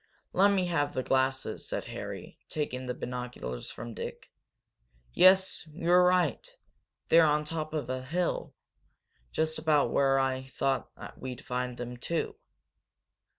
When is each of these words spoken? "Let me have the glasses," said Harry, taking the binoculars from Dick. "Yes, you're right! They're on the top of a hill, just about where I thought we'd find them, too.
"Let 0.33 0.47
me 0.47 0.65
have 0.65 0.95
the 0.95 1.03
glasses," 1.03 1.69
said 1.69 1.83
Harry, 1.85 2.39
taking 2.49 2.87
the 2.87 2.95
binoculars 2.95 3.69
from 3.69 3.93
Dick. 3.93 4.31
"Yes, 5.13 5.63
you're 5.71 6.03
right! 6.03 6.43
They're 7.09 7.27
on 7.27 7.43
the 7.43 7.49
top 7.51 7.71
of 7.75 7.87
a 7.87 8.01
hill, 8.01 8.55
just 9.31 9.59
about 9.59 9.91
where 9.91 10.17
I 10.17 10.41
thought 10.41 10.89
we'd 11.19 11.45
find 11.45 11.77
them, 11.77 11.97
too. 11.97 12.35